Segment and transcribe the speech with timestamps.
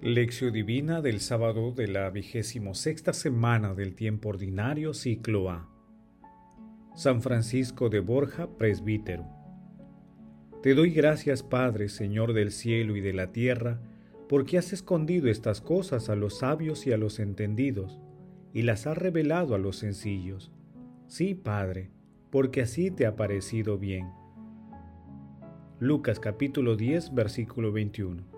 [0.00, 5.68] Lección Divina del sábado de la vigésimo sexta semana del tiempo ordinario, ciclo A.
[6.94, 9.26] San Francisco de Borja, presbítero.
[10.62, 13.80] Te doy gracias, Padre, Señor del cielo y de la tierra,
[14.28, 17.98] porque has escondido estas cosas a los sabios y a los entendidos,
[18.52, 20.52] y las has revelado a los sencillos.
[21.08, 21.90] Sí, Padre,
[22.30, 24.06] porque así te ha parecido bien.
[25.80, 28.37] Lucas capítulo 10, versículo 21.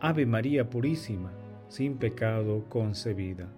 [0.00, 1.32] Ave María Purísima,
[1.66, 3.52] sin pecado concebida.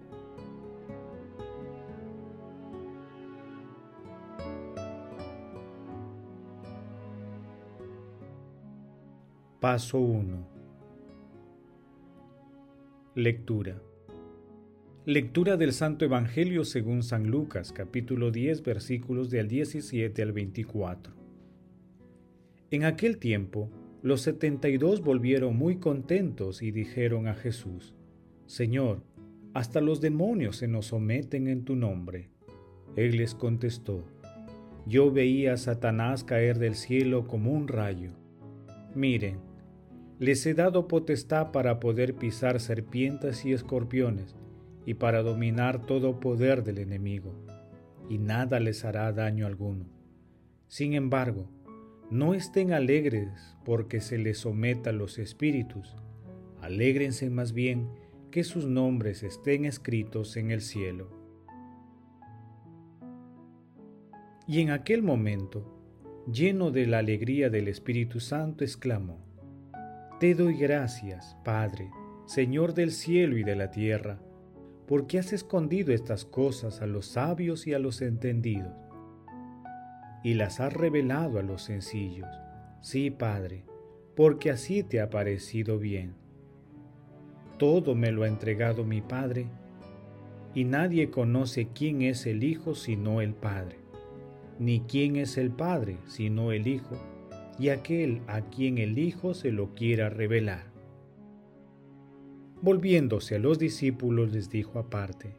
[9.59, 10.47] Paso 1.
[13.13, 13.79] Lectura.
[15.05, 21.13] Lectura del Santo Evangelio según San Lucas, capítulo 10, versículos del 17 al 24.
[22.71, 23.69] En aquel tiempo,
[24.01, 27.93] los setenta y dos volvieron muy contentos y dijeron a Jesús,
[28.47, 29.03] Señor,
[29.53, 32.29] hasta los demonios se nos someten en tu nombre.
[32.95, 34.03] Él les contestó,
[34.87, 38.11] Yo veía a Satanás caer del cielo como un rayo.
[38.95, 39.39] Miren,
[40.19, 44.35] les he dado potestad para poder pisar serpientes y escorpiones,
[44.85, 47.33] y para dominar todo poder del enemigo,
[48.09, 49.85] y nada les hará daño alguno.
[50.67, 51.49] Sin embargo,
[52.11, 55.95] no estén alegres porque se les someta los espíritus,
[56.59, 57.89] alégrense más bien
[58.31, 61.09] que sus nombres estén escritos en el cielo.
[64.45, 65.65] Y en aquel momento,
[66.29, 69.23] lleno de la alegría del Espíritu Santo, exclamó,
[70.19, 71.89] Te doy gracias, Padre,
[72.25, 74.19] Señor del cielo y de la tierra,
[74.85, 78.90] porque has escondido estas cosas a los sabios y a los entendidos
[80.23, 82.27] y las has revelado a los sencillos.
[82.81, 83.63] Sí, Padre,
[84.15, 86.15] porque así te ha parecido bien.
[87.57, 89.47] Todo me lo ha entregado mi Padre,
[90.53, 93.77] y nadie conoce quién es el Hijo sino el Padre,
[94.59, 96.97] ni quién es el Padre sino el Hijo,
[97.57, 100.71] y aquel a quien el Hijo se lo quiera revelar.
[102.61, 105.35] Volviéndose a los discípulos les dijo aparte,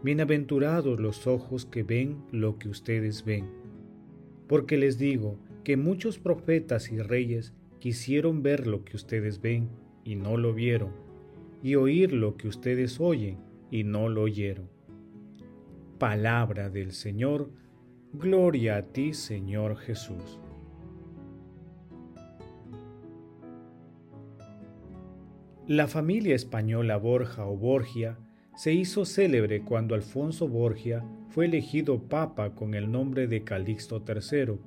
[0.00, 3.50] Bienaventurados los ojos que ven lo que ustedes ven.
[4.46, 9.68] Porque les digo que muchos profetas y reyes quisieron ver lo que ustedes ven
[10.04, 10.92] y no lo vieron,
[11.64, 13.38] y oír lo que ustedes oyen
[13.72, 14.68] y no lo oyeron.
[15.98, 17.50] Palabra del Señor,
[18.12, 20.38] gloria a ti Señor Jesús.
[25.66, 28.16] La familia española Borja o Borgia
[28.58, 34.58] se hizo célebre cuando Alfonso Borgia fue elegido papa con el nombre de Calixto III,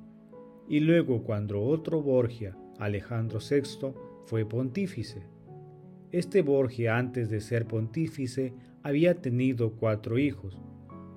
[0.66, 3.92] y luego cuando otro Borgia, Alejandro VI,
[4.24, 5.26] fue pontífice.
[6.10, 10.58] Este Borgia antes de ser pontífice había tenido cuatro hijos,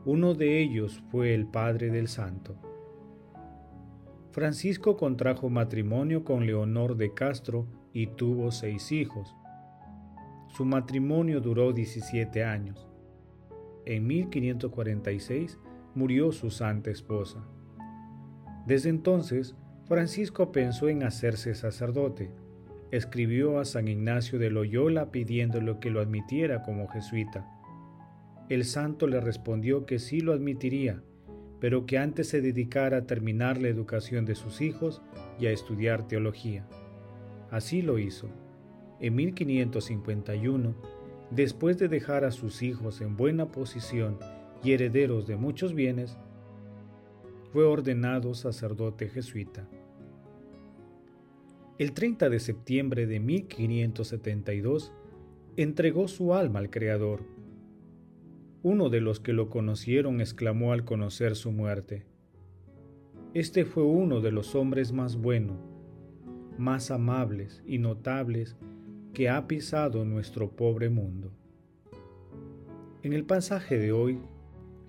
[0.04, 2.58] uno de ellos fue el padre del santo.
[4.32, 9.34] Francisco contrajo matrimonio con Leonor de Castro y tuvo seis hijos.
[10.56, 12.88] Su matrimonio duró 17 años.
[13.86, 15.60] En 1546
[15.96, 17.46] murió su santa esposa.
[18.66, 19.54] Desde entonces,
[19.86, 22.32] Francisco pensó en hacerse sacerdote.
[22.92, 27.46] Escribió a San Ignacio de Loyola pidiéndole que lo admitiera como jesuita.
[28.48, 31.04] El santo le respondió que sí lo admitiría,
[31.60, 35.02] pero que antes se dedicara a terminar la educación de sus hijos
[35.38, 36.66] y a estudiar teología.
[37.52, 38.30] Así lo hizo.
[39.00, 40.74] En 1551,
[41.32, 44.18] después de dejar a sus hijos en buena posición
[44.64, 46.18] y herederos de muchos bienes,
[47.52, 49.68] fue ordenado sacerdote jesuita.
[51.78, 54.94] El 30 de septiembre de 1572
[55.58, 57.24] entregó su alma al Creador.
[58.64, 62.06] Uno de los que lo conocieron exclamó al conocer su muerte,
[63.34, 65.58] Este fue uno de los hombres más buenos,
[66.58, 68.56] más amables y notables
[69.16, 71.32] que ha pisado nuestro pobre mundo.
[73.02, 74.20] En el pasaje de hoy,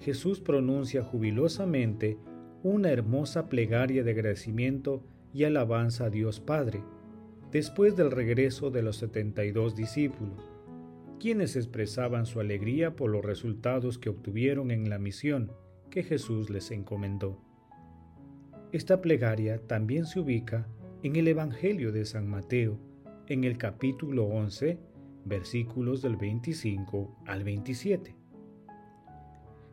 [0.00, 2.18] Jesús pronuncia jubilosamente
[2.64, 6.82] una hermosa plegaria de agradecimiento y alabanza a Dios Padre,
[7.52, 10.50] después del regreso de los 72 discípulos,
[11.20, 15.52] quienes expresaban su alegría por los resultados que obtuvieron en la misión
[15.88, 17.40] que Jesús les encomendó.
[18.72, 20.66] Esta plegaria también se ubica
[21.04, 22.80] en el Evangelio de San Mateo,
[23.28, 24.78] en el capítulo 11,
[25.24, 28.14] versículos del 25 al 27.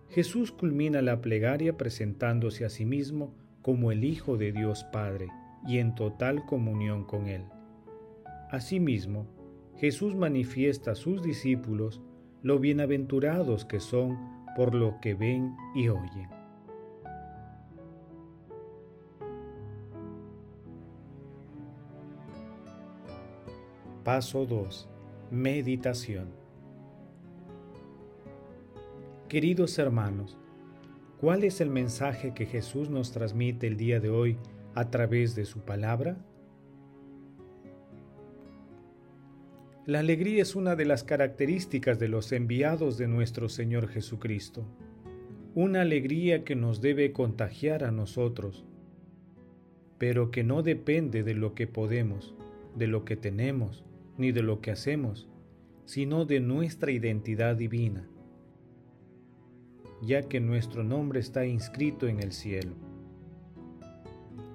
[0.10, 5.28] Jesús culmina la plegaria presentándose a sí mismo como el Hijo de Dios Padre
[5.68, 7.44] y en total comunión con Él.
[8.52, 9.28] Asimismo,
[9.78, 12.02] Jesús manifiesta a sus discípulos
[12.42, 14.18] lo bienaventurados que son
[14.56, 16.43] por lo que ven y oyen.
[24.04, 24.90] Paso 2.
[25.32, 26.28] Meditación.
[29.30, 30.38] Queridos hermanos,
[31.22, 34.38] ¿cuál es el mensaje que Jesús nos transmite el día de hoy
[34.76, 36.18] a través de su palabra?
[39.86, 44.66] La alegría es una de las características de los enviados de nuestro Señor Jesucristo,
[45.56, 48.66] una alegría que nos debe contagiar a nosotros,
[49.98, 52.36] pero que no depende de lo que podemos,
[52.76, 53.86] de lo que tenemos,
[54.18, 55.28] ni de lo que hacemos,
[55.86, 58.08] sino de nuestra identidad divina,
[60.02, 62.76] ya que nuestro nombre está inscrito en el cielo.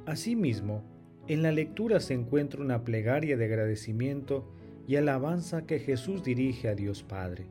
[0.06, 0.84] Asimismo,
[1.26, 4.50] en la lectura se encuentra una plegaria de agradecimiento
[4.87, 7.46] y alabanza que Jesús dirige a Dios Padre,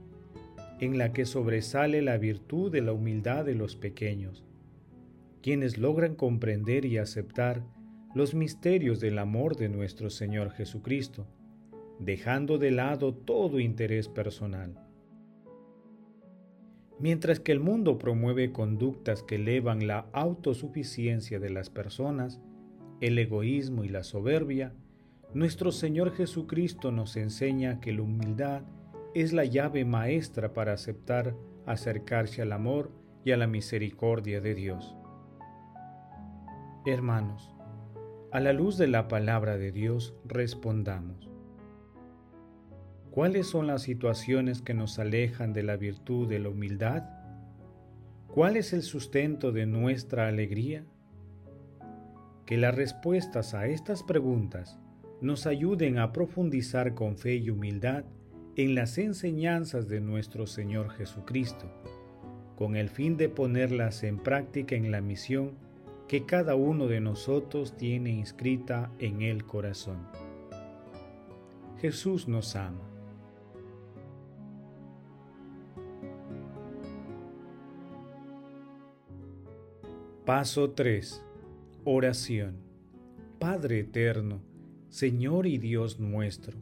[0.79, 4.43] en la que sobresale la virtud de la humildad de los pequeños,
[5.43, 7.63] quienes logran comprender y aceptar
[8.15, 11.27] los misterios del amor de nuestro Señor Jesucristo,
[11.99, 14.83] dejando de lado todo interés personal.
[16.99, 22.41] Mientras que el mundo promueve conductas que elevan la autosuficiencia de las personas,
[23.01, 24.73] el egoísmo y la soberbia,
[25.33, 28.63] nuestro Señor Jesucristo nos enseña que la humildad
[29.13, 31.35] es la llave maestra para aceptar
[31.67, 32.91] acercarse al amor
[33.23, 34.95] y a la misericordia de Dios.
[36.85, 37.53] Hermanos,
[38.31, 41.26] a la luz de la palabra de Dios respondamos.
[43.17, 47.01] ¿Cuáles son las situaciones que nos alejan de la virtud de la humildad?
[48.27, 50.85] ¿Cuál es el sustento de nuestra alegría?
[52.45, 54.77] Que las respuestas a estas preguntas
[55.19, 58.03] nos ayuden a profundizar con fe y humildad
[58.55, 61.65] en las enseñanzas de nuestro Señor Jesucristo,
[62.55, 65.53] con el fin de ponerlas en práctica en la misión
[66.07, 70.05] que cada uno de nosotros tiene inscrita en el corazón.
[71.81, 72.96] Jesús nos ama.
[80.27, 81.23] Paso 3.
[81.85, 82.57] Oración.
[83.39, 84.41] Padre Eterno,
[84.89, 86.57] Señor y Dios nuestro,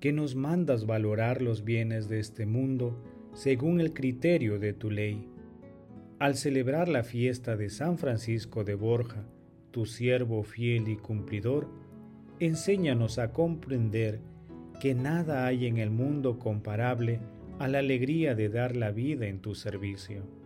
[0.00, 3.00] que nos mandas valorar los bienes de este mundo
[3.34, 5.28] según el criterio de tu ley.
[6.18, 9.28] Al celebrar la fiesta de San Francisco de Borja,
[9.70, 11.68] tu siervo fiel y cumplidor,
[12.40, 14.18] enséñanos a comprender
[14.80, 17.20] que nada hay en el mundo comparable
[17.60, 20.41] a la alegría de dar la vida en tu servicio.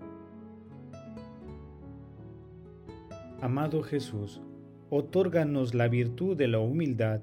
[3.43, 4.41] Amado Jesús,
[4.89, 7.21] otórganos la virtud de la humildad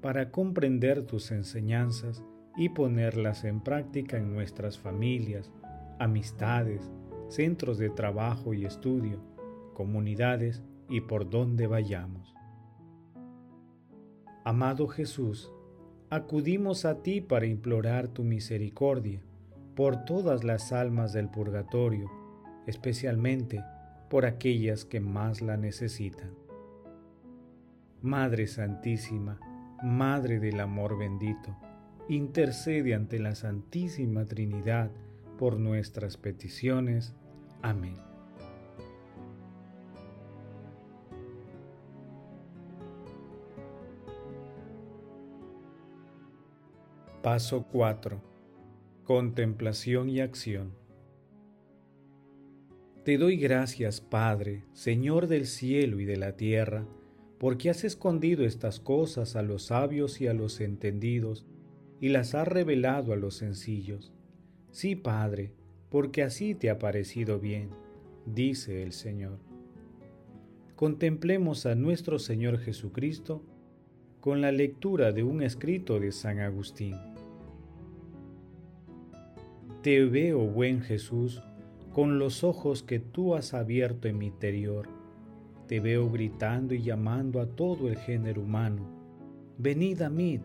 [0.00, 2.22] para comprender tus enseñanzas
[2.56, 5.50] y ponerlas en práctica en nuestras familias,
[5.98, 6.88] amistades,
[7.28, 9.20] centros de trabajo y estudio,
[9.74, 12.32] comunidades y por donde vayamos.
[14.44, 15.52] Amado Jesús,
[16.10, 19.20] acudimos a ti para implorar tu misericordia
[19.74, 22.08] por todas las almas del purgatorio,
[22.68, 23.64] especialmente
[24.08, 26.30] por aquellas que más la necesitan.
[28.02, 29.40] Madre Santísima,
[29.82, 31.56] Madre del Amor bendito,
[32.08, 34.90] intercede ante la Santísima Trinidad
[35.38, 37.14] por nuestras peticiones.
[37.62, 37.96] Amén.
[47.22, 48.20] Paso 4.
[49.04, 50.85] Contemplación y acción.
[53.06, 56.88] Te doy gracias, Padre, Señor del cielo y de la tierra,
[57.38, 61.46] porque has escondido estas cosas a los sabios y a los entendidos,
[62.00, 64.12] y las has revelado a los sencillos.
[64.72, 65.52] Sí, Padre,
[65.88, 67.70] porque así te ha parecido bien,
[68.24, 69.38] dice el Señor.
[70.74, 73.40] Contemplemos a nuestro Señor Jesucristo
[74.18, 76.96] con la lectura de un escrito de San Agustín.
[79.84, 81.40] Te veo, buen Jesús,
[81.96, 84.86] con los ojos que tú has abierto en mi interior
[85.66, 88.86] te veo gritando y llamando a todo el género humano,
[89.56, 90.38] Venid a mí,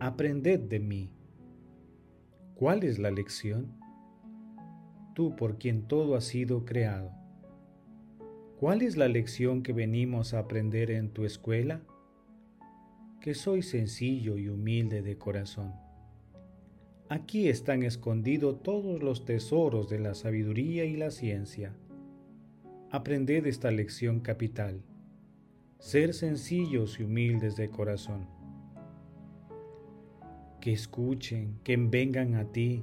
[0.00, 1.12] aprended de mí.
[2.56, 3.72] ¿Cuál es la lección?
[5.14, 7.12] Tú por quien todo ha sido creado.
[8.58, 11.82] ¿Cuál es la lección que venimos a aprender en tu escuela?
[13.20, 15.85] Que soy sencillo y humilde de corazón.
[17.08, 21.72] Aquí están escondidos todos los tesoros de la sabiduría y la ciencia.
[22.90, 24.82] Aprended esta lección capital.
[25.78, 28.36] Ser sencillos y humildes de corazón
[30.66, 32.82] que escuchen, que vengan a ti,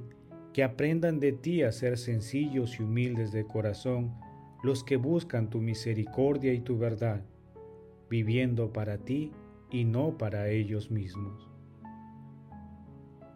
[0.54, 4.14] que aprendan de ti a ser sencillos y humildes de corazón,
[4.62, 7.22] los que buscan tu misericordia y tu verdad,
[8.08, 9.32] viviendo para ti
[9.70, 11.53] y no para ellos mismos.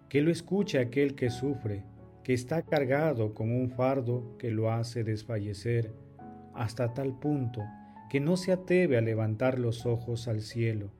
[0.08, 1.84] Que lo escuche aquel que sufre,
[2.24, 5.92] que está cargado con un fardo que lo hace desfallecer
[6.54, 7.62] hasta tal punto
[8.08, 10.90] que no se atreve a levantar los ojos al cielo,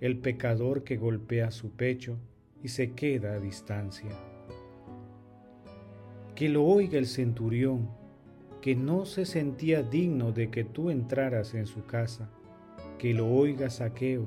[0.00, 2.18] el pecador que golpea su pecho,
[2.62, 4.10] y se queda a distancia.
[6.34, 7.88] Que lo oiga el centurión,
[8.60, 12.30] que no se sentía digno de que tú entraras en su casa,
[12.98, 14.26] que lo oiga Saqueo,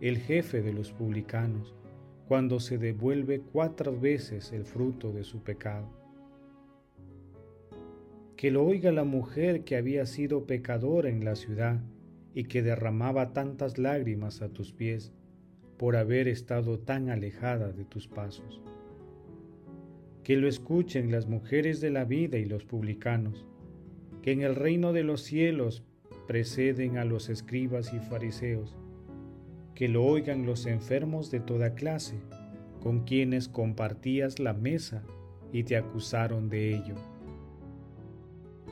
[0.00, 1.74] el jefe de los publicanos,
[2.28, 5.88] cuando se devuelve cuatro veces el fruto de su pecado.
[8.36, 11.80] Que lo oiga la mujer que había sido pecadora en la ciudad
[12.34, 15.10] y que derramaba tantas lágrimas a tus pies,
[15.78, 18.60] por haber estado tan alejada de tus pasos.
[20.22, 23.46] Que lo escuchen las mujeres de la vida y los publicanos,
[24.22, 25.82] que en el reino de los cielos
[26.26, 28.76] preceden a los escribas y fariseos,
[29.78, 32.16] que lo oigan los enfermos de toda clase,
[32.82, 35.04] con quienes compartías la mesa
[35.52, 36.96] y te acusaron de ello.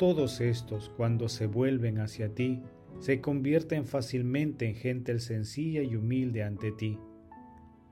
[0.01, 2.61] Todos estos, cuando se vuelven hacia ti,
[2.99, 6.99] se convierten fácilmente en gente sencilla y humilde ante ti,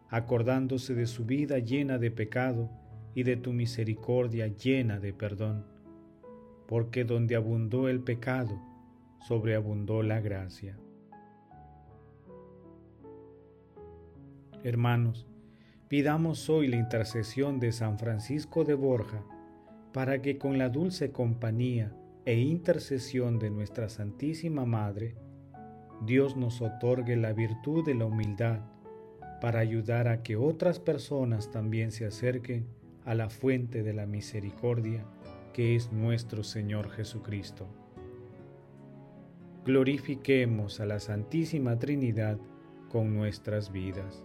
[0.08, 2.68] acordándose de su vida llena de pecado
[3.14, 5.64] y de tu misericordia llena de perdón,
[6.66, 8.60] porque donde abundó el pecado,
[9.20, 10.76] sobreabundó la gracia.
[14.64, 15.26] Hermanos,
[15.88, 19.22] pidamos hoy la intercesión de San Francisco de Borja
[19.92, 21.94] para que con la dulce compañía
[22.24, 25.16] e intercesión de nuestra Santísima Madre,
[26.06, 28.60] Dios nos otorgue la virtud de la humildad
[29.42, 32.66] para ayudar a que otras personas también se acerquen
[33.04, 35.04] a la fuente de la misericordia
[35.52, 37.68] que es nuestro Señor Jesucristo.
[39.66, 42.38] Glorifiquemos a la Santísima Trinidad
[42.88, 44.24] con nuestras vidas.